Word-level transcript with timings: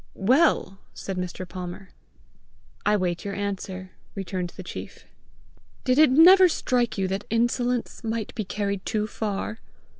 "Well!" 0.15 0.79
said 0.95 1.15
Mr. 1.15 1.47
Palmer. 1.47 1.91
"I 2.87 2.97
wait 2.97 3.23
your 3.23 3.35
answer," 3.35 3.91
returned 4.15 4.49
the 4.57 4.63
chief. 4.63 5.05
"Did 5.83 5.99
it 5.99 6.09
never 6.09 6.49
strike 6.49 6.97
you 6.97 7.07
that 7.09 7.25
insolence 7.29 8.03
might 8.03 8.33
be 8.33 8.43
carried 8.43 8.83
too 8.83 9.05
far?" 9.05 9.59